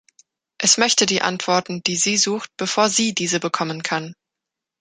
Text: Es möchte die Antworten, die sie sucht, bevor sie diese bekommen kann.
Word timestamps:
Es 0.57 0.79
möchte 0.79 1.05
die 1.05 1.21
Antworten, 1.21 1.83
die 1.83 1.95
sie 1.95 2.17
sucht, 2.17 2.49
bevor 2.57 2.89
sie 2.89 3.13
diese 3.13 3.39
bekommen 3.39 3.83
kann. 3.83 4.15